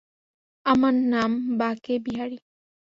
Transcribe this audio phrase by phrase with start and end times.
[0.65, 2.37] আমার নাম বাঁকে বিহারি।